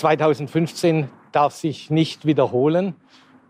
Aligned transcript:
2015 0.00 1.10
darf 1.30 1.54
sich 1.54 1.90
nicht 1.90 2.24
wiederholen. 2.24 2.94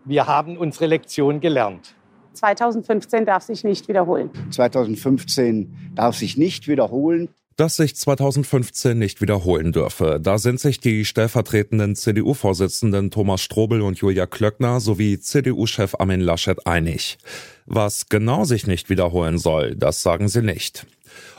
Wir 0.03 0.27
haben 0.27 0.57
unsere 0.57 0.85
Lektion 0.85 1.39
gelernt. 1.39 1.95
2015 2.33 3.25
darf 3.25 3.43
sich 3.43 3.63
nicht 3.63 3.87
wiederholen. 3.87 4.31
2015 4.49 5.93
darf 5.95 6.17
sich 6.17 6.35
nicht 6.35 6.67
wiederholen. 6.67 7.29
Dass 7.61 7.75
sich 7.75 7.95
2015 7.95 8.97
nicht 8.97 9.21
wiederholen 9.21 9.71
dürfe, 9.71 10.19
da 10.19 10.39
sind 10.39 10.59
sich 10.59 10.79
die 10.79 11.05
stellvertretenden 11.05 11.95
CDU-Vorsitzenden 11.95 13.11
Thomas 13.11 13.41
Strobel 13.41 13.83
und 13.83 13.99
Julia 13.99 14.25
Klöckner 14.25 14.79
sowie 14.79 15.19
CDU-Chef 15.19 15.93
Armin 15.99 16.21
Laschet 16.21 16.65
einig. 16.65 17.19
Was 17.67 18.09
genau 18.09 18.45
sich 18.45 18.65
nicht 18.65 18.89
wiederholen 18.89 19.37
soll, 19.37 19.75
das 19.75 20.01
sagen 20.01 20.27
sie 20.27 20.41
nicht. 20.41 20.87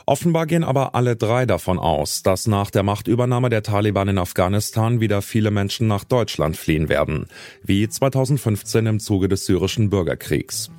Offenbar 0.05 0.45
gehen 0.45 0.63
aber 0.63 0.95
alle 0.95 1.17
drei 1.17 1.45
davon 1.45 1.77
aus, 1.77 2.23
dass 2.23 2.47
nach 2.47 2.71
der 2.71 2.83
Machtübernahme 2.83 3.49
der 3.49 3.61
Taliban 3.61 4.07
in 4.07 4.17
Afghanistan 4.17 5.01
wieder 5.01 5.21
viele 5.21 5.51
Menschen 5.51 5.89
nach 5.89 6.05
Deutschland 6.05 6.55
fliehen 6.55 6.87
werden, 6.87 7.27
wie 7.63 7.89
2015 7.89 8.85
im 8.85 9.01
Zuge 9.01 9.27
des 9.27 9.45
syrischen 9.45 9.89
Bürgerkriegs. 9.89 10.71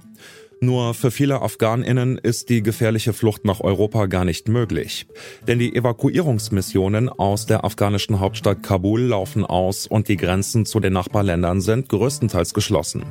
Nur 0.64 0.94
für 0.94 1.10
viele 1.10 1.42
Afghaninnen 1.42 2.16
ist 2.16 2.48
die 2.48 2.62
gefährliche 2.62 3.12
Flucht 3.12 3.44
nach 3.44 3.60
Europa 3.60 4.06
gar 4.06 4.24
nicht 4.24 4.48
möglich. 4.48 5.06
Denn 5.46 5.58
die 5.58 5.76
Evakuierungsmissionen 5.76 7.10
aus 7.10 7.44
der 7.44 7.64
afghanischen 7.64 8.18
Hauptstadt 8.18 8.62
Kabul 8.62 9.02
laufen 9.02 9.44
aus 9.44 9.86
und 9.86 10.08
die 10.08 10.16
Grenzen 10.16 10.64
zu 10.64 10.80
den 10.80 10.94
Nachbarländern 10.94 11.60
sind 11.60 11.90
größtenteils 11.90 12.54
geschlossen. 12.54 13.04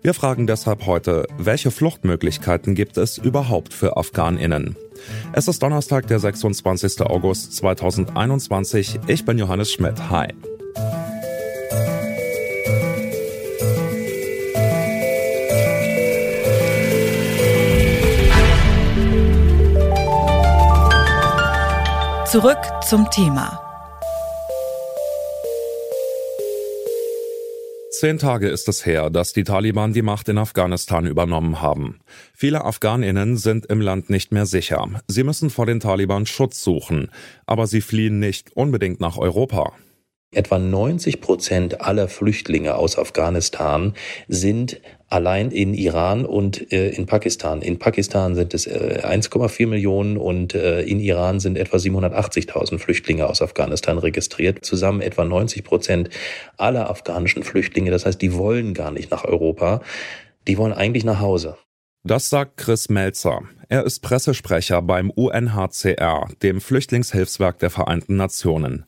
Wir 0.00 0.14
fragen 0.14 0.46
deshalb 0.46 0.86
heute, 0.86 1.26
welche 1.36 1.70
Fluchtmöglichkeiten 1.70 2.74
gibt 2.74 2.96
es 2.96 3.18
überhaupt 3.18 3.74
für 3.74 3.98
Afghaninnen? 3.98 4.74
Es 5.34 5.46
ist 5.46 5.62
Donnerstag, 5.62 6.06
der 6.06 6.20
26. 6.20 7.02
August 7.02 7.52
2021. 7.54 9.00
Ich 9.08 9.26
bin 9.26 9.36
Johannes 9.36 9.70
Schmidt. 9.70 10.08
Hi. 10.08 10.28
Zurück 22.34 22.58
zum 22.84 23.08
Thema. 23.12 23.60
Zehn 27.92 28.18
Tage 28.18 28.48
ist 28.48 28.68
es 28.68 28.84
her, 28.84 29.08
dass 29.08 29.32
die 29.32 29.44
Taliban 29.44 29.92
die 29.92 30.02
Macht 30.02 30.28
in 30.28 30.38
Afghanistan 30.38 31.06
übernommen 31.06 31.62
haben. 31.62 32.00
Viele 32.34 32.64
Afghaninnen 32.64 33.36
sind 33.36 33.66
im 33.66 33.80
Land 33.80 34.10
nicht 34.10 34.32
mehr 34.32 34.46
sicher. 34.46 34.88
Sie 35.06 35.22
müssen 35.22 35.48
vor 35.48 35.66
den 35.66 35.78
Taliban 35.78 36.26
Schutz 36.26 36.64
suchen, 36.64 37.08
aber 37.46 37.68
sie 37.68 37.80
fliehen 37.80 38.18
nicht 38.18 38.50
unbedingt 38.56 38.98
nach 38.98 39.16
Europa. 39.16 39.72
Etwa 40.32 40.58
90 40.58 41.20
Prozent 41.20 41.80
aller 41.80 42.08
Flüchtlinge 42.08 42.74
aus 42.74 42.98
Afghanistan 42.98 43.94
sind 44.26 44.80
allein 45.08 45.52
in 45.52 45.74
Iran 45.74 46.26
und 46.26 46.72
äh, 46.72 46.90
in 46.90 47.06
Pakistan. 47.06 47.62
In 47.62 47.78
Pakistan 47.78 48.34
sind 48.34 48.52
es 48.52 48.66
äh, 48.66 49.00
1,4 49.04 49.68
Millionen 49.68 50.16
und 50.16 50.54
äh, 50.54 50.82
in 50.82 50.98
Iran 50.98 51.38
sind 51.38 51.56
etwa 51.56 51.76
780.000 51.76 52.78
Flüchtlinge 52.78 53.28
aus 53.28 53.42
Afghanistan 53.42 53.98
registriert. 53.98 54.64
Zusammen 54.64 55.02
etwa 55.02 55.24
90 55.24 55.62
Prozent 55.62 56.10
aller 56.56 56.90
afghanischen 56.90 57.44
Flüchtlinge. 57.44 57.92
Das 57.92 58.04
heißt, 58.04 58.20
die 58.20 58.34
wollen 58.34 58.74
gar 58.74 58.90
nicht 58.90 59.12
nach 59.12 59.24
Europa. 59.24 59.82
Die 60.48 60.58
wollen 60.58 60.72
eigentlich 60.72 61.04
nach 61.04 61.20
Hause. 61.20 61.56
Das 62.02 62.28
sagt 62.28 62.56
Chris 62.56 62.88
Melzer. 62.88 63.42
Er 63.68 63.84
ist 63.84 64.00
Pressesprecher 64.00 64.82
beim 64.82 65.10
UNHCR, 65.10 66.28
dem 66.42 66.60
Flüchtlingshilfswerk 66.60 67.58
der 67.60 67.70
Vereinten 67.70 68.16
Nationen. 68.16 68.84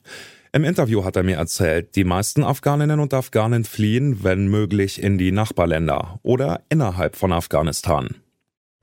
Im 0.56 0.64
Interview 0.64 1.04
hat 1.04 1.16
er 1.16 1.22
mir 1.22 1.36
erzählt, 1.36 1.96
die 1.96 2.04
meisten 2.04 2.42
Afghaninnen 2.42 2.98
und 2.98 3.12
Afghanen 3.12 3.64
fliehen, 3.64 4.24
wenn 4.24 4.48
möglich, 4.48 5.02
in 5.02 5.18
die 5.18 5.30
Nachbarländer 5.30 6.18
oder 6.22 6.62
innerhalb 6.70 7.16
von 7.16 7.30
Afghanistan. 7.30 8.22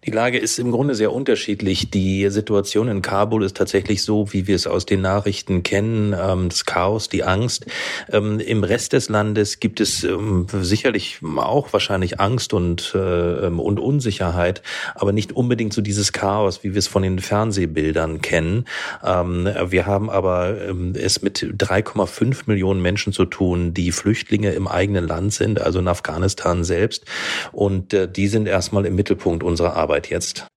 Die 0.06 0.12
Lage 0.12 0.38
ist 0.38 0.60
im 0.60 0.72
Grunde 0.72 0.96
sehr 0.96 1.14
unterschiedlich. 1.14 1.90
Die 1.90 2.30
Situation 2.30 2.90
in 2.90 3.02
Kabul 3.02 3.44
ist 3.44 3.56
tatsächlich 3.56 4.04
so, 4.04 4.34
wie 4.34 4.48
wir 4.48 4.56
es 4.56 4.68
aus 4.68 4.86
den 4.86 5.00
Nachrichten 5.00 5.64
kennen. 5.64 6.14
Ähm, 6.20 6.50
das 6.50 6.66
Chaos, 6.66 7.08
die 7.08 7.24
Angst. 7.24 7.66
Ähm, 8.12 8.42
Im 8.42 8.66
Rest 8.66 8.92
des 8.92 9.08
Landes 9.08 9.62
gibt 9.62 9.80
es 9.80 10.04
ähm, 10.04 10.48
sicherlich 10.52 11.20
auch 11.38 11.72
wahrscheinlich 11.72 12.20
Angst 12.20 12.54
und, 12.54 12.92
äh, 12.96 13.48
und 13.48 13.80
Unsicherheit, 13.80 14.62
aber 14.94 15.14
nicht 15.14 15.32
unbedingt 15.32 15.72
so 15.74 15.82
dieses 15.82 16.12
Chaos, 16.12 16.64
wie 16.64 16.74
wir 16.74 16.80
es 16.80 16.88
von 16.88 17.04
den 17.04 17.20
Fernsehbildern 17.20 18.22
kennen. 18.22 18.66
wir 19.02 19.86
haben 19.86 20.10
aber 20.10 20.58
es 20.96 21.22
mit 21.22 21.40
3,5 21.40 22.44
Millionen 22.48 22.82
Menschen 22.82 23.14
zu 23.14 23.26
tun, 23.26 23.74
die 23.74 23.92
Flüchtlinge 23.92 24.52
im 24.52 24.68
eigenen 24.68 25.08
Land 25.08 25.34
sind, 25.34 25.62
also 25.62 25.80
in 25.80 25.88
Afghanistan 25.88 26.64
selbst. 26.64 27.06
Und 27.52 27.94
äh, 27.94 28.10
die 28.10 28.28
sind 28.28 28.48
erstmal 28.48 28.86
im 28.86 28.96
Mittelpunkt 28.96 29.44
unserer 29.44 29.76
Arbeit. 29.76 29.93
Arbeit 29.94 30.10
jetzt. 30.10 30.48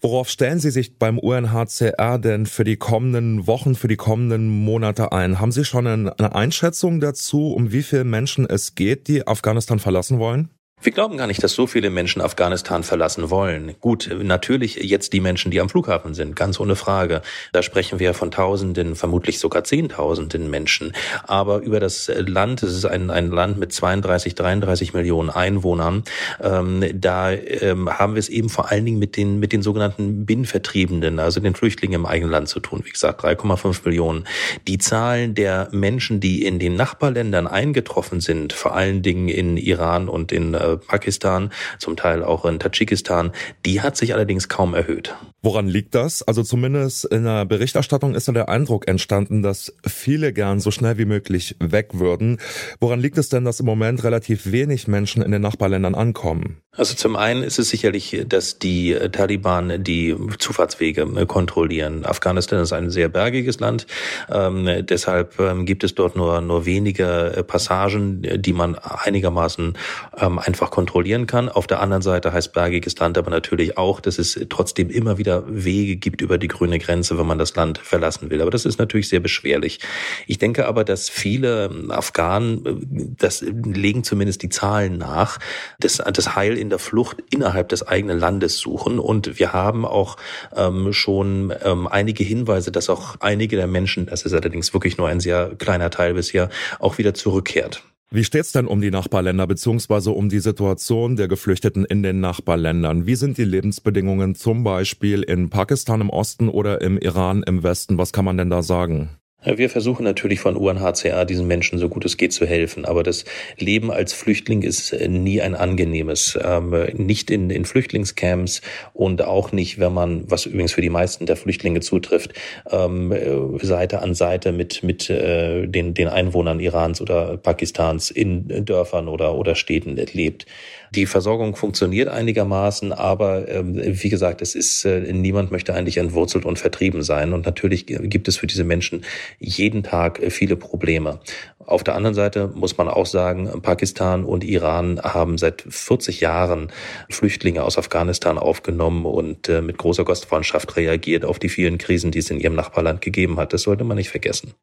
Worauf 0.00 0.30
stellen 0.30 0.58
Sie 0.58 0.70
sich 0.70 0.98
beim 0.98 1.18
UNHCR 1.18 2.18
denn 2.18 2.46
für 2.46 2.64
die 2.64 2.76
kommenden 2.76 3.46
Wochen, 3.46 3.74
für 3.74 3.88
die 3.88 3.96
kommenden 3.96 4.48
Monate 4.48 5.12
ein? 5.12 5.38
Haben 5.38 5.52
Sie 5.52 5.64
schon 5.64 5.86
eine 5.86 6.34
Einschätzung 6.34 7.00
dazu, 7.00 7.52
um 7.52 7.72
wie 7.72 7.82
viele 7.82 8.04
Menschen 8.04 8.46
es 8.48 8.74
geht, 8.74 9.08
die 9.08 9.26
Afghanistan 9.26 9.78
verlassen 9.78 10.18
wollen? 10.18 10.50
Wir 10.82 10.92
glauben 10.92 11.16
gar 11.16 11.26
nicht, 11.26 11.42
dass 11.42 11.54
so 11.54 11.66
viele 11.66 11.88
Menschen 11.88 12.20
Afghanistan 12.20 12.82
verlassen 12.82 13.30
wollen. 13.30 13.74
Gut, 13.80 14.14
natürlich 14.22 14.76
jetzt 14.76 15.14
die 15.14 15.20
Menschen, 15.20 15.50
die 15.50 15.58
am 15.60 15.70
Flughafen 15.70 16.12
sind, 16.12 16.36
ganz 16.36 16.60
ohne 16.60 16.76
Frage. 16.76 17.22
Da 17.52 17.62
sprechen 17.62 17.98
wir 17.98 18.12
von 18.12 18.30
Tausenden, 18.30 18.94
vermutlich 18.94 19.38
sogar 19.38 19.64
Zehntausenden 19.64 20.50
Menschen. 20.50 20.92
Aber 21.26 21.60
über 21.60 21.80
das 21.80 22.12
Land, 22.14 22.62
es 22.62 22.76
ist 22.76 22.84
ein, 22.84 23.10
ein 23.10 23.30
Land 23.30 23.58
mit 23.58 23.72
32, 23.72 24.34
33 24.34 24.92
Millionen 24.92 25.30
Einwohnern, 25.30 26.04
ähm, 26.42 26.84
da 26.94 27.32
ähm, 27.32 27.98
haben 27.98 28.14
wir 28.14 28.20
es 28.20 28.28
eben 28.28 28.50
vor 28.50 28.70
allen 28.70 28.84
Dingen 28.84 28.98
mit 28.98 29.16
den, 29.16 29.40
mit 29.40 29.52
den 29.52 29.62
sogenannten 29.62 30.26
Binnenvertriebenen, 30.26 31.18
also 31.18 31.40
den 31.40 31.54
Flüchtlingen 31.54 32.00
im 32.00 32.06
eigenen 32.06 32.30
Land 32.30 32.48
zu 32.48 32.60
tun. 32.60 32.82
Wie 32.84 32.90
gesagt, 32.90 33.24
3,5 33.24 33.80
Millionen. 33.86 34.28
Die 34.68 34.76
Zahlen 34.76 35.34
der 35.34 35.68
Menschen, 35.72 36.20
die 36.20 36.44
in 36.44 36.58
den 36.58 36.76
Nachbarländern 36.76 37.46
eingetroffen 37.46 38.20
sind, 38.20 38.52
vor 38.52 38.76
allen 38.76 39.00
Dingen 39.00 39.28
in 39.28 39.56
Iran 39.56 40.08
und 40.10 40.32
in 40.32 40.54
äh, 40.54 40.75
Pakistan, 40.76 41.52
zum 41.78 41.96
Teil 41.96 42.22
auch 42.22 42.44
in 42.44 42.58
Tadschikistan. 42.58 43.32
Die 43.64 43.80
hat 43.80 43.96
sich 43.96 44.14
allerdings 44.14 44.48
kaum 44.48 44.74
erhöht. 44.74 45.14
Woran 45.46 45.68
liegt 45.68 45.94
das? 45.94 46.24
Also 46.24 46.42
zumindest 46.42 47.04
in 47.04 47.22
der 47.22 47.44
Berichterstattung 47.44 48.16
ist 48.16 48.26
ja 48.26 48.32
der 48.32 48.48
Eindruck 48.48 48.88
entstanden, 48.88 49.42
dass 49.42 49.72
viele 49.86 50.32
gern 50.32 50.58
so 50.58 50.72
schnell 50.72 50.98
wie 50.98 51.04
möglich 51.04 51.54
weg 51.60 51.90
würden. 51.92 52.40
Woran 52.80 52.98
liegt 52.98 53.16
es 53.16 53.28
denn, 53.28 53.44
dass 53.44 53.60
im 53.60 53.66
Moment 53.66 54.02
relativ 54.02 54.50
wenig 54.50 54.88
Menschen 54.88 55.22
in 55.22 55.30
den 55.30 55.42
Nachbarländern 55.42 55.94
ankommen? 55.94 56.62
Also 56.72 56.94
zum 56.94 57.16
einen 57.16 57.42
ist 57.42 57.58
es 57.58 57.70
sicherlich, 57.70 58.24
dass 58.28 58.58
die 58.58 58.94
Taliban 59.12 59.82
die 59.82 60.14
Zufahrtswege 60.38 61.06
kontrollieren. 61.26 62.04
Afghanistan 62.04 62.60
ist 62.60 62.72
ein 62.72 62.90
sehr 62.90 63.08
bergiges 63.08 63.60
Land, 63.60 63.86
ähm, 64.30 64.68
deshalb 64.82 65.40
ähm, 65.40 65.64
gibt 65.64 65.84
es 65.84 65.94
dort 65.94 66.16
nur 66.16 66.40
nur 66.42 66.66
wenige 66.66 67.44
Passagen, 67.46 68.22
die 68.42 68.52
man 68.52 68.74
einigermaßen 68.74 69.74
ähm, 70.18 70.38
einfach 70.38 70.70
kontrollieren 70.70 71.26
kann. 71.26 71.48
Auf 71.48 71.66
der 71.66 71.80
anderen 71.80 72.02
Seite 72.02 72.32
heißt 72.32 72.52
bergiges 72.52 72.98
Land 72.98 73.16
aber 73.16 73.30
natürlich 73.30 73.78
auch, 73.78 74.00
dass 74.00 74.18
es 74.18 74.38
trotzdem 74.50 74.90
immer 74.90 75.16
wieder 75.16 75.35
Wege 75.46 75.96
gibt 75.96 76.20
über 76.20 76.38
die 76.38 76.48
grüne 76.48 76.78
Grenze, 76.78 77.18
wenn 77.18 77.26
man 77.26 77.38
das 77.38 77.54
Land 77.54 77.78
verlassen 77.78 78.30
will. 78.30 78.40
Aber 78.40 78.50
das 78.50 78.64
ist 78.64 78.78
natürlich 78.78 79.08
sehr 79.08 79.20
beschwerlich. 79.20 79.80
Ich 80.26 80.38
denke 80.38 80.66
aber, 80.66 80.84
dass 80.84 81.08
viele 81.08 81.70
Afghanen, 81.88 83.16
das 83.18 83.42
legen 83.42 84.04
zumindest 84.04 84.42
die 84.42 84.48
Zahlen 84.48 84.98
nach, 84.98 85.38
das, 85.80 85.96
das 86.12 86.36
Heil 86.36 86.56
in 86.56 86.70
der 86.70 86.78
Flucht 86.78 87.22
innerhalb 87.30 87.68
des 87.68 87.86
eigenen 87.86 88.18
Landes 88.18 88.58
suchen. 88.58 88.98
Und 88.98 89.38
wir 89.38 89.52
haben 89.52 89.84
auch 89.84 90.16
ähm, 90.54 90.92
schon 90.92 91.52
ähm, 91.62 91.86
einige 91.86 92.24
Hinweise, 92.24 92.72
dass 92.72 92.90
auch 92.90 93.16
einige 93.20 93.56
der 93.56 93.66
Menschen, 93.66 94.06
das 94.06 94.22
ist 94.22 94.32
allerdings 94.32 94.72
wirklich 94.72 94.98
nur 94.98 95.08
ein 95.08 95.20
sehr 95.20 95.54
kleiner 95.56 95.90
Teil 95.90 96.14
bisher, 96.14 96.48
auch 96.78 96.98
wieder 96.98 97.14
zurückkehrt. 97.14 97.82
Wie 98.10 98.22
steht's 98.22 98.52
denn 98.52 98.68
um 98.68 98.80
die 98.80 98.92
Nachbarländer 98.92 99.48
beziehungsweise 99.48 100.12
um 100.12 100.28
die 100.28 100.38
Situation 100.38 101.16
der 101.16 101.26
Geflüchteten 101.26 101.84
in 101.84 102.04
den 102.04 102.20
Nachbarländern? 102.20 103.04
Wie 103.06 103.16
sind 103.16 103.36
die 103.36 103.44
Lebensbedingungen 103.44 104.36
zum 104.36 104.62
Beispiel 104.62 105.22
in 105.22 105.50
Pakistan 105.50 106.00
im 106.00 106.10
Osten 106.10 106.48
oder 106.48 106.80
im 106.82 106.98
Iran 106.98 107.42
im 107.42 107.64
Westen? 107.64 107.98
Was 107.98 108.12
kann 108.12 108.24
man 108.24 108.36
denn 108.36 108.48
da 108.48 108.62
sagen? 108.62 109.10
Wir 109.54 109.70
versuchen 109.70 110.02
natürlich 110.02 110.40
von 110.40 110.56
UNHCR 110.56 111.24
diesen 111.24 111.46
Menschen 111.46 111.78
so 111.78 111.88
gut 111.88 112.04
es 112.04 112.16
geht 112.16 112.32
zu 112.32 112.46
helfen, 112.46 112.84
aber 112.84 113.04
das 113.04 113.24
Leben 113.58 113.92
als 113.92 114.12
Flüchtling 114.12 114.62
ist 114.62 114.92
äh, 114.92 115.06
nie 115.06 115.40
ein 115.40 115.54
angenehmes. 115.54 116.36
Ähm, 116.42 116.74
nicht 116.94 117.30
in, 117.30 117.50
in 117.50 117.64
Flüchtlingscamps 117.64 118.60
und 118.92 119.22
auch 119.22 119.52
nicht, 119.52 119.78
wenn 119.78 119.94
man, 119.94 120.28
was 120.28 120.46
übrigens 120.46 120.72
für 120.72 120.80
die 120.80 120.90
meisten 120.90 121.26
der 121.26 121.36
Flüchtlinge 121.36 121.80
zutrifft, 121.80 122.32
ähm, 122.70 123.12
äh, 123.12 123.64
Seite 123.64 124.02
an 124.02 124.14
Seite 124.14 124.50
mit, 124.50 124.82
mit 124.82 125.08
äh, 125.10 125.68
den, 125.68 125.94
den 125.94 126.08
Einwohnern 126.08 126.58
Irans 126.58 127.00
oder 127.00 127.36
Pakistans 127.36 128.10
in 128.10 128.64
Dörfern 128.64 129.06
oder, 129.06 129.36
oder 129.36 129.54
Städten 129.54 129.96
lebt. 130.12 130.46
Die 130.94 131.06
Versorgung 131.06 131.56
funktioniert 131.56 132.08
einigermaßen, 132.08 132.92
aber 132.92 133.48
ähm, 133.48 133.80
wie 133.82 134.08
gesagt, 134.08 134.42
es 134.42 134.54
ist 134.54 134.84
äh, 134.84 135.12
niemand 135.12 135.50
möchte 135.50 135.74
eigentlich 135.74 135.96
entwurzelt 135.96 136.44
und 136.44 136.58
vertrieben 136.58 137.02
sein. 137.02 137.32
Und 137.32 137.46
natürlich 137.46 137.86
gibt 137.86 138.28
es 138.28 138.36
für 138.36 138.46
diese 138.46 138.64
Menschen 138.64 139.04
jeden 139.38 139.82
Tag 139.82 140.22
äh, 140.22 140.30
viele 140.30 140.56
Probleme. 140.56 141.20
Auf 141.58 141.82
der 141.82 141.96
anderen 141.96 142.14
Seite 142.14 142.48
muss 142.54 142.78
man 142.78 142.88
auch 142.88 143.06
sagen, 143.06 143.60
Pakistan 143.60 144.24
und 144.24 144.44
Iran 144.44 145.00
haben 145.02 145.36
seit 145.36 145.64
40 145.68 146.20
Jahren 146.20 146.70
Flüchtlinge 147.10 147.64
aus 147.64 147.76
Afghanistan 147.76 148.38
aufgenommen 148.38 149.04
und 149.04 149.48
äh, 149.48 149.60
mit 149.62 149.78
großer 149.78 150.04
Gastfreundschaft 150.04 150.76
reagiert 150.76 151.24
auf 151.24 151.38
die 151.38 151.48
vielen 151.48 151.78
Krisen, 151.78 152.12
die 152.12 152.20
es 152.20 152.30
in 152.30 152.38
ihrem 152.38 152.54
Nachbarland 152.54 153.00
gegeben 153.00 153.38
hat. 153.38 153.52
Das 153.52 153.62
sollte 153.62 153.84
man 153.84 153.96
nicht 153.96 154.10
vergessen. 154.10 154.54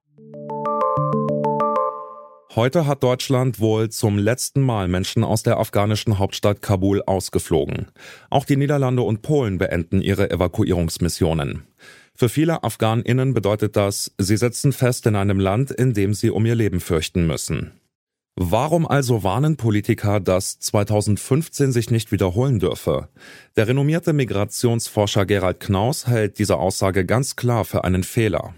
Heute 2.56 2.86
hat 2.86 3.02
Deutschland 3.02 3.60
wohl 3.60 3.90
zum 3.90 4.20
letzten 4.20 4.62
Mal 4.62 4.88
Menschen 4.88 5.24
aus 5.24 5.42
der 5.42 5.58
afghanischen 5.58 6.20
Hauptstadt 6.20 6.62
Kabul 6.62 7.02
ausgeflogen. 7.02 7.88
Auch 8.30 8.46
die 8.46 8.58
Niederlande 8.58 9.02
und 9.02 9.24
Polen 9.24 9.58
beenden 9.58 10.02
ihre 10.02 10.30
Evakuierungsmissionen. 10.30 11.64
Für 12.14 12.30
viele 12.30 12.64
Afghaninnen 12.64 13.34
bedeutet 13.34 13.76
das, 13.76 14.14
sie 14.20 14.38
sitzen 14.38 14.72
fest 14.72 15.08
in 15.08 15.16
einem 15.16 15.40
Land, 15.40 15.72
in 15.72 15.96
dem 15.96 16.14
sie 16.14 16.30
um 16.30 16.46
ihr 16.46 16.54
Leben 16.54 16.80
fürchten 16.80 17.26
müssen. 17.26 17.72
Warum 18.36 18.86
also 18.86 19.24
warnen 19.24 19.58
Politiker, 19.58 20.20
dass 20.20 20.60
2015 20.60 21.72
sich 21.72 21.90
nicht 21.90 22.12
wiederholen 22.12 22.60
dürfe? 22.60 23.10
Der 23.56 23.68
renommierte 23.68 24.14
Migrationsforscher 24.14 25.26
Gerald 25.26 25.60
Knaus 25.60 26.06
hält 26.06 26.38
diese 26.38 26.58
Aussage 26.58 27.04
ganz 27.04 27.36
klar 27.36 27.66
für 27.66 27.84
einen 27.84 28.04
Fehler 28.04 28.54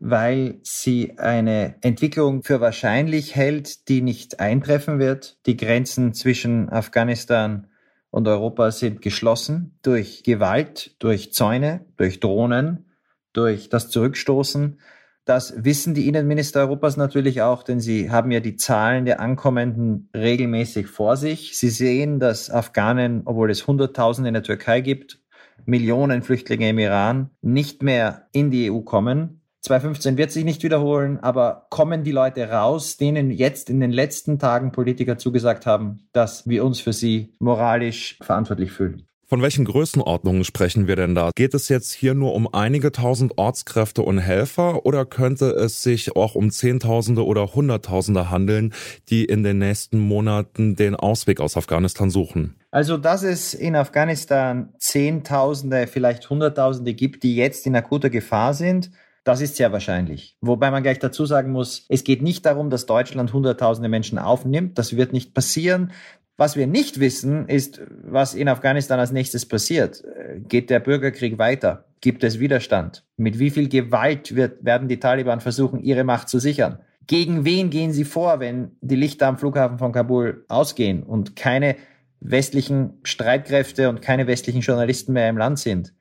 weil 0.00 0.58
sie 0.62 1.18
eine 1.18 1.76
Entwicklung 1.82 2.42
für 2.42 2.60
wahrscheinlich 2.60 3.36
hält, 3.36 3.88
die 3.88 4.00
nicht 4.00 4.40
eintreffen 4.40 4.98
wird. 4.98 5.38
Die 5.44 5.58
Grenzen 5.58 6.14
zwischen 6.14 6.70
Afghanistan 6.70 7.66
und 8.10 8.26
Europa 8.26 8.70
sind 8.70 9.02
geschlossen 9.02 9.78
durch 9.82 10.22
Gewalt, 10.24 10.96
durch 10.98 11.34
Zäune, 11.34 11.84
durch 11.98 12.18
Drohnen, 12.18 12.86
durch 13.34 13.68
das 13.68 13.90
Zurückstoßen. 13.90 14.80
Das 15.26 15.54
wissen 15.64 15.94
die 15.94 16.08
Innenminister 16.08 16.60
Europas 16.60 16.96
natürlich 16.96 17.42
auch, 17.42 17.62
denn 17.62 17.78
sie 17.78 18.10
haben 18.10 18.30
ja 18.30 18.40
die 18.40 18.56
Zahlen 18.56 19.04
der 19.04 19.20
Ankommenden 19.20 20.08
regelmäßig 20.16 20.86
vor 20.86 21.18
sich. 21.18 21.56
Sie 21.58 21.68
sehen, 21.68 22.18
dass 22.18 22.50
Afghanen, 22.50 23.22
obwohl 23.26 23.50
es 23.50 23.66
Hunderttausende 23.66 24.28
in 24.28 24.34
der 24.34 24.42
Türkei 24.42 24.80
gibt, 24.80 25.20
Millionen 25.66 26.22
Flüchtlinge 26.22 26.70
im 26.70 26.78
Iran, 26.78 27.30
nicht 27.42 27.82
mehr 27.82 28.28
in 28.32 28.50
die 28.50 28.70
EU 28.70 28.80
kommen. 28.80 29.39
2015 29.62 30.16
wird 30.16 30.30
sich 30.30 30.44
nicht 30.44 30.62
wiederholen, 30.62 31.18
aber 31.20 31.66
kommen 31.68 32.02
die 32.02 32.12
Leute 32.12 32.48
raus, 32.48 32.96
denen 32.96 33.30
jetzt 33.30 33.68
in 33.68 33.80
den 33.80 33.92
letzten 33.92 34.38
Tagen 34.38 34.72
Politiker 34.72 35.18
zugesagt 35.18 35.66
haben, 35.66 36.08
dass 36.12 36.48
wir 36.48 36.64
uns 36.64 36.80
für 36.80 36.94
sie 36.94 37.34
moralisch 37.38 38.18
verantwortlich 38.22 38.72
fühlen. 38.72 39.06
Von 39.30 39.42
welchen 39.42 39.64
Größenordnungen 39.64 40.42
sprechen 40.42 40.88
wir 40.88 40.96
denn 40.96 41.14
da? 41.14 41.30
Geht 41.36 41.54
es 41.54 41.68
jetzt 41.68 41.92
hier 41.92 42.14
nur 42.14 42.34
um 42.34 42.52
einige 42.52 42.90
tausend 42.90 43.38
Ortskräfte 43.38 44.02
und 44.02 44.18
Helfer 44.18 44.84
oder 44.84 45.04
könnte 45.04 45.50
es 45.50 45.84
sich 45.84 46.16
auch 46.16 46.34
um 46.34 46.50
Zehntausende 46.50 47.24
oder 47.24 47.54
Hunderttausende 47.54 48.28
handeln, 48.28 48.74
die 49.08 49.24
in 49.24 49.44
den 49.44 49.58
nächsten 49.58 50.00
Monaten 50.00 50.74
den 50.74 50.96
Ausweg 50.96 51.38
aus 51.38 51.56
Afghanistan 51.56 52.10
suchen? 52.10 52.56
Also, 52.72 52.96
dass 52.96 53.22
es 53.22 53.54
in 53.54 53.76
Afghanistan 53.76 54.72
Zehntausende, 54.78 55.86
vielleicht 55.86 56.28
Hunderttausende 56.28 56.94
gibt, 56.94 57.22
die 57.22 57.36
jetzt 57.36 57.68
in 57.68 57.76
akuter 57.76 58.10
Gefahr 58.10 58.52
sind, 58.52 58.90
das 59.24 59.40
ist 59.40 59.56
sehr 59.56 59.72
wahrscheinlich. 59.72 60.36
Wobei 60.40 60.70
man 60.70 60.82
gleich 60.82 60.98
dazu 60.98 61.26
sagen 61.26 61.52
muss, 61.52 61.84
es 61.88 62.04
geht 62.04 62.22
nicht 62.22 62.46
darum, 62.46 62.70
dass 62.70 62.86
Deutschland 62.86 63.32
Hunderttausende 63.32 63.88
Menschen 63.88 64.18
aufnimmt. 64.18 64.78
Das 64.78 64.96
wird 64.96 65.12
nicht 65.12 65.34
passieren. 65.34 65.92
Was 66.36 66.56
wir 66.56 66.66
nicht 66.66 67.00
wissen, 67.00 67.48
ist, 67.48 67.82
was 68.02 68.34
in 68.34 68.48
Afghanistan 68.48 68.98
als 68.98 69.12
nächstes 69.12 69.44
passiert. 69.44 70.02
Geht 70.48 70.70
der 70.70 70.80
Bürgerkrieg 70.80 71.38
weiter? 71.38 71.84
Gibt 72.00 72.24
es 72.24 72.40
Widerstand? 72.40 73.04
Mit 73.18 73.38
wie 73.38 73.50
viel 73.50 73.68
Gewalt 73.68 74.34
wird, 74.34 74.64
werden 74.64 74.88
die 74.88 75.00
Taliban 75.00 75.40
versuchen, 75.40 75.80
ihre 75.80 76.02
Macht 76.04 76.30
zu 76.30 76.38
sichern? 76.38 76.78
Gegen 77.06 77.44
wen 77.44 77.68
gehen 77.68 77.92
sie 77.92 78.04
vor, 78.04 78.40
wenn 78.40 78.70
die 78.80 78.96
Lichter 78.96 79.26
am 79.26 79.36
Flughafen 79.36 79.78
von 79.78 79.92
Kabul 79.92 80.46
ausgehen 80.48 81.02
und 81.02 81.36
keine 81.36 81.76
westlichen 82.20 83.00
Streitkräfte 83.02 83.90
und 83.90 84.00
keine 84.00 84.26
westlichen 84.26 84.62
Journalisten 84.62 85.12
mehr 85.12 85.28
im 85.28 85.36
Land 85.36 85.58
sind? 85.58 85.92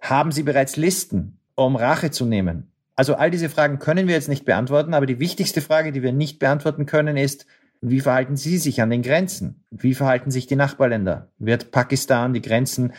Haben 0.00 0.32
sie 0.32 0.44
bereits 0.44 0.76
Listen? 0.76 1.40
Um 1.54 1.76
Rache 1.76 2.10
zu 2.10 2.26
nehmen? 2.26 2.70
Also 2.96 3.14
all 3.14 3.30
diese 3.30 3.48
Fragen 3.48 3.78
können 3.78 4.06
wir 4.06 4.14
jetzt 4.14 4.28
nicht 4.28 4.44
beantworten, 4.44 4.94
aber 4.94 5.06
die 5.06 5.18
wichtigste 5.18 5.60
Frage, 5.60 5.92
die 5.92 6.02
wir 6.02 6.12
nicht 6.12 6.38
beantworten 6.38 6.86
können, 6.86 7.16
ist, 7.16 7.46
wie 7.80 8.00
verhalten 8.00 8.36
Sie 8.36 8.56
sich 8.58 8.80
an 8.80 8.90
den 8.90 9.02
Grenzen? 9.02 9.64
Wie 9.70 9.94
verhalten 9.94 10.30
sich 10.30 10.46
die 10.46 10.56
Nachbarländer? 10.56 11.28
Wird 11.38 11.70
Pakistan 11.70 12.32
die 12.32 12.40
Grenzen 12.40 12.92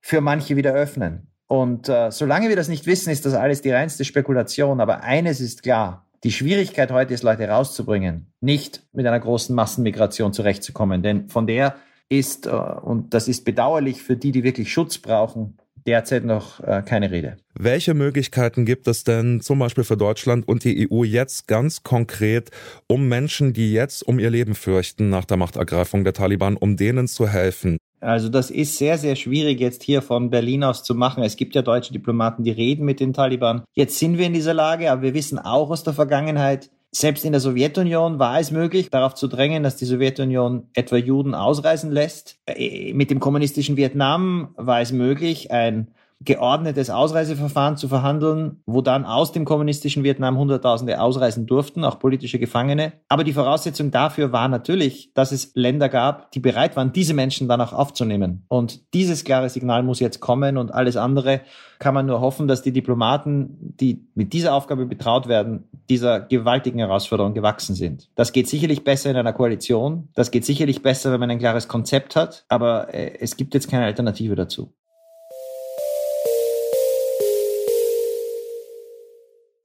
für 0.00 0.20
manche 0.20 0.56
wieder 0.56 0.74
öffnen? 0.74 1.28
Und 1.46 1.88
äh, 1.88 2.10
solange 2.10 2.48
wir 2.50 2.56
das 2.56 2.68
nicht 2.68 2.86
wissen, 2.86 3.10
ist 3.10 3.24
das 3.24 3.32
alles 3.32 3.62
die 3.62 3.70
reinste 3.70 4.04
Spekulation. 4.04 4.80
Aber 4.80 5.02
eines 5.02 5.40
ist 5.40 5.62
klar, 5.62 6.06
die 6.24 6.32
Schwierigkeit 6.32 6.92
heute 6.92 7.14
ist, 7.14 7.22
Leute 7.22 7.48
rauszubringen, 7.48 8.32
nicht 8.40 8.82
mit 8.92 9.06
einer 9.06 9.20
großen 9.20 9.54
Massenmigration 9.54 10.34
zurechtzukommen. 10.34 11.02
Denn 11.02 11.28
von 11.30 11.46
der 11.46 11.76
ist, 12.10 12.46
äh, 12.46 12.50
und 12.50 13.14
das 13.14 13.28
ist 13.28 13.44
bedauerlich 13.46 14.02
für 14.02 14.16
die, 14.16 14.32
die 14.32 14.44
wirklich 14.44 14.70
Schutz 14.70 14.98
brauchen, 14.98 15.56
derzeit 15.88 16.24
noch 16.24 16.60
äh, 16.60 16.82
keine 16.84 17.10
Rede. 17.10 17.38
Welche 17.54 17.94
Möglichkeiten 17.94 18.66
gibt 18.66 18.86
es 18.86 19.04
denn 19.04 19.40
zum 19.40 19.58
Beispiel 19.58 19.84
für 19.84 19.96
Deutschland 19.96 20.46
und 20.46 20.62
die 20.62 20.88
EU 20.90 21.02
jetzt 21.02 21.48
ganz 21.48 21.82
konkret, 21.82 22.50
um 22.86 23.08
Menschen, 23.08 23.54
die 23.54 23.72
jetzt 23.72 24.06
um 24.06 24.18
ihr 24.18 24.28
Leben 24.28 24.54
fürchten 24.54 25.08
nach 25.08 25.24
der 25.24 25.38
Machtergreifung 25.38 26.04
der 26.04 26.12
Taliban, 26.12 26.56
um 26.56 26.76
denen 26.76 27.08
zu 27.08 27.26
helfen? 27.26 27.78
Also 28.00 28.28
das 28.28 28.50
ist 28.50 28.76
sehr, 28.76 28.98
sehr 28.98 29.16
schwierig 29.16 29.58
jetzt 29.58 29.82
hier 29.82 30.02
von 30.02 30.30
Berlin 30.30 30.62
aus 30.62 30.84
zu 30.84 30.94
machen. 30.94 31.24
Es 31.24 31.36
gibt 31.36 31.54
ja 31.54 31.62
deutsche 31.62 31.92
Diplomaten, 31.92 32.44
die 32.44 32.52
reden 32.52 32.84
mit 32.84 33.00
den 33.00 33.12
Taliban. 33.12 33.64
Jetzt 33.74 33.98
sind 33.98 34.18
wir 34.18 34.26
in 34.26 34.34
dieser 34.34 34.54
Lage, 34.54 34.92
aber 34.92 35.02
wir 35.02 35.14
wissen 35.14 35.38
auch 35.38 35.70
aus 35.70 35.82
der 35.82 35.94
Vergangenheit, 35.94 36.70
selbst 36.90 37.24
in 37.24 37.32
der 37.32 37.40
Sowjetunion 37.40 38.18
war 38.18 38.40
es 38.40 38.50
möglich, 38.50 38.90
darauf 38.90 39.14
zu 39.14 39.28
drängen, 39.28 39.62
dass 39.62 39.76
die 39.76 39.84
Sowjetunion 39.84 40.68
etwa 40.74 40.96
Juden 40.96 41.34
ausreisen 41.34 41.90
lässt. 41.90 42.38
Äh, 42.46 42.92
mit 42.94 43.10
dem 43.10 43.20
kommunistischen 43.20 43.76
Vietnam 43.76 44.54
war 44.56 44.80
es 44.80 44.92
möglich, 44.92 45.50
ein 45.50 45.88
geordnetes 46.20 46.90
Ausreiseverfahren 46.90 47.76
zu 47.76 47.86
verhandeln, 47.88 48.60
wo 48.66 48.82
dann 48.82 49.04
aus 49.04 49.30
dem 49.30 49.44
kommunistischen 49.44 50.02
Vietnam 50.02 50.36
Hunderttausende 50.36 51.00
ausreisen 51.00 51.46
durften, 51.46 51.84
auch 51.84 52.00
politische 52.00 52.40
Gefangene. 52.40 52.92
Aber 53.08 53.22
die 53.22 53.32
Voraussetzung 53.32 53.92
dafür 53.92 54.32
war 54.32 54.48
natürlich, 54.48 55.12
dass 55.14 55.30
es 55.30 55.52
Länder 55.54 55.88
gab, 55.88 56.32
die 56.32 56.40
bereit 56.40 56.76
waren, 56.76 56.92
diese 56.92 57.14
Menschen 57.14 57.46
dann 57.46 57.60
auch 57.60 57.72
aufzunehmen. 57.72 58.44
Und 58.48 58.92
dieses 58.94 59.22
klare 59.22 59.48
Signal 59.48 59.84
muss 59.84 60.00
jetzt 60.00 60.18
kommen 60.20 60.56
und 60.56 60.74
alles 60.74 60.96
andere 60.96 61.42
kann 61.78 61.94
man 61.94 62.06
nur 62.06 62.20
hoffen, 62.20 62.48
dass 62.48 62.62
die 62.62 62.72
Diplomaten, 62.72 63.74
die 63.78 64.04
mit 64.14 64.32
dieser 64.32 64.54
Aufgabe 64.54 64.86
betraut 64.86 65.28
werden, 65.28 65.68
dieser 65.88 66.20
gewaltigen 66.20 66.80
Herausforderung 66.80 67.34
gewachsen 67.34 67.76
sind. 67.76 68.10
Das 68.16 68.32
geht 68.32 68.48
sicherlich 68.48 68.82
besser 68.82 69.10
in 69.10 69.16
einer 69.16 69.32
Koalition. 69.32 70.08
Das 70.14 70.32
geht 70.32 70.44
sicherlich 70.44 70.82
besser, 70.82 71.12
wenn 71.12 71.20
man 71.20 71.30
ein 71.30 71.38
klares 71.38 71.68
Konzept 71.68 72.16
hat. 72.16 72.44
Aber 72.48 72.92
äh, 72.92 73.18
es 73.20 73.36
gibt 73.36 73.54
jetzt 73.54 73.70
keine 73.70 73.84
Alternative 73.84 74.34
dazu. 74.34 74.72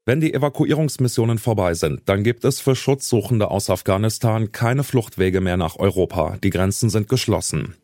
Wenn 0.05 0.19
die 0.19 0.33
Evakuierungsmissionen 0.33 1.37
vorbei 1.37 1.75
sind, 1.75 2.01
dann 2.07 2.23
gibt 2.23 2.43
es 2.43 2.59
für 2.59 2.75
Schutzsuchende 2.75 3.49
aus 3.49 3.69
Afghanistan 3.69 4.51
keine 4.51 4.83
Fluchtwege 4.83 5.39
mehr 5.39 5.55
nach 5.55 5.77
Europa. 5.79 6.35
Die 6.43 6.49
Grenzen 6.49 6.89
sind 6.89 7.07
geschlossen. 7.07 7.75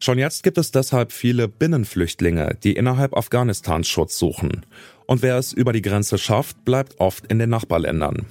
Schon 0.00 0.18
jetzt 0.18 0.42
gibt 0.42 0.58
es 0.58 0.72
deshalb 0.72 1.12
viele 1.12 1.46
Binnenflüchtlinge, 1.46 2.58
die 2.64 2.72
innerhalb 2.72 3.16
Afghanistans 3.16 3.86
Schutz 3.86 4.18
suchen. 4.18 4.66
Und 5.06 5.22
wer 5.22 5.38
es 5.38 5.52
über 5.52 5.72
die 5.72 5.82
Grenze 5.82 6.18
schafft, 6.18 6.64
bleibt 6.64 6.98
oft 6.98 7.24
in 7.28 7.38
den 7.38 7.50
Nachbarländern. 7.50 8.26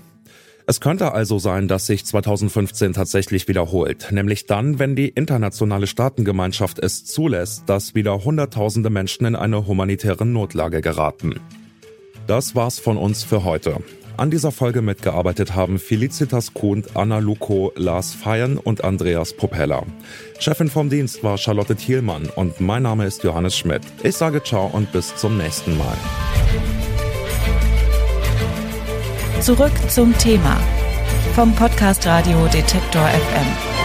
Es 0.68 0.82
könnte 0.82 1.13
also 1.13 1.39
sein, 1.39 1.70
dass 1.70 1.88
sich 1.88 2.06
2015 2.06 2.92
tatsächlich 2.92 3.48
wiederholt, 3.48 4.12
nämlich 4.12 4.48
dann, 4.48 4.80
wenn 4.80 4.98
die 4.98 5.08
internationale 5.08 5.88
Staatengemeinschaft 5.88 6.77
es 6.77 7.06
zulässt, 7.06 7.70
dass 7.70 7.96
wieder 7.96 8.25
Hunderttausende 8.25 8.89
Menschen 8.89 9.25
in 9.25 9.38
eine 9.38 9.65
humanitäre 9.65 10.25
Notlage 10.25 10.82
geraten. 10.82 11.39
Das 12.27 12.56
war's 12.56 12.80
von 12.80 12.98
uns 12.98 13.24
für 13.24 13.44
heute. 13.44 13.77
An 14.15 14.30
dieser 14.30 14.51
Folge 14.51 14.82
mitgearbeitet 14.82 15.56
haben 15.56 15.80
Felicitas 15.80 16.53
Kuhnt, 16.53 16.96
Anna 16.96 17.18
Luko, 17.18 17.74
Lars 17.75 18.13
Feyen 18.13 18.58
und 18.58 18.84
Andreas 18.84 19.34
Propeller. 19.34 19.84
Chefin 20.39 20.70
vom 20.70 20.89
Dienst 20.89 21.24
war 21.24 21.38
Charlotte 21.38 21.75
Thielmann 21.75 22.30
und 22.36 22.62
mein 22.62 22.84
Name 22.84 23.06
ist 23.06 23.24
Johannes 23.24 23.58
Schmidt. 23.58 23.82
Ich 24.03 24.15
sage 24.15 24.44
ciao 24.44 24.68
und 24.68 24.92
bis 24.92 25.15
zum 25.15 25.38
nächsten 25.38 25.77
Mal. 25.77 25.98
Zurück 29.42 29.74
zum 29.89 30.18
Thema 30.20 30.58
vom 31.34 31.53
Podcast 31.56 32.06
Radio 32.06 32.46
Detektor 32.48 33.08
FM. 33.08 33.82